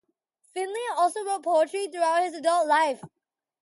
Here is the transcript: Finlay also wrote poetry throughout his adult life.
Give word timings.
Finlay 0.51 0.79
also 0.97 1.23
wrote 1.23 1.43
poetry 1.43 1.87
throughout 1.87 2.23
his 2.23 2.33
adult 2.33 2.65
life. 2.67 3.03